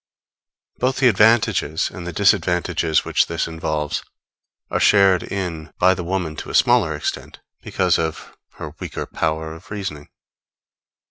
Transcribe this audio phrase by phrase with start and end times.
[0.79, 4.03] Both the advantages and the disadvantages which this involves,
[4.71, 9.53] are shared in by the woman to a smaller extent because of her weaker power
[9.53, 10.09] of reasoning.